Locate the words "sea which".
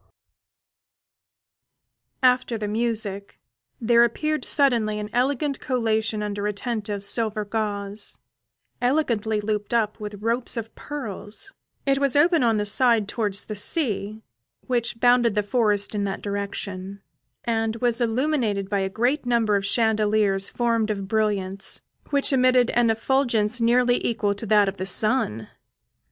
13.55-14.99